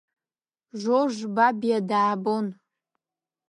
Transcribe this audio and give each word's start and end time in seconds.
Жорж 0.81 1.17
Бабиа 1.35 1.79
даабон. 1.89 2.45